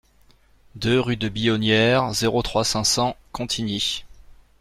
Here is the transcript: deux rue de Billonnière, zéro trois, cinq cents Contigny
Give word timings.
deux 0.73 0.99
rue 0.99 1.15
de 1.15 1.29
Billonnière, 1.29 2.11
zéro 2.15 2.41
trois, 2.41 2.63
cinq 2.63 2.85
cents 2.85 3.15
Contigny 3.31 4.03